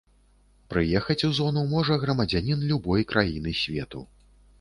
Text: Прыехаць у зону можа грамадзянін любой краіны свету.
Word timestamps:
Прыехаць 0.73 1.23
у 1.27 1.29
зону 1.39 1.63
можа 1.73 1.97
грамадзянін 2.05 2.65
любой 2.71 3.05
краіны 3.13 3.53
свету. 3.61 4.01